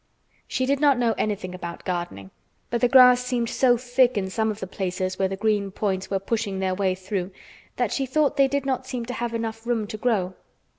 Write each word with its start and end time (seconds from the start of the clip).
She 0.47 0.65
did 0.65 0.79
not 0.79 0.97
know 0.97 1.13
anything 1.15 1.53
about 1.53 1.85
gardening, 1.85 2.31
but 2.71 2.81
the 2.81 2.87
grass 2.87 3.23
seemed 3.23 3.51
so 3.51 3.77
thick 3.77 4.17
in 4.17 4.31
some 4.31 4.49
of 4.49 4.59
the 4.59 4.65
places 4.65 5.19
where 5.19 5.27
the 5.27 5.35
green 5.35 5.69
points 5.69 6.09
were 6.09 6.17
pushing 6.17 6.57
their 6.57 6.73
way 6.73 6.95
through 6.95 7.29
that 7.75 7.91
she 7.91 8.07
thought 8.07 8.35
they 8.35 8.47
did 8.47 8.65
not 8.65 8.87
seem 8.87 9.05
to 9.05 9.13
have 9.13 9.31
room 9.33 9.41
enough 9.43 9.61
to 9.89 9.97
grow. 9.99 10.33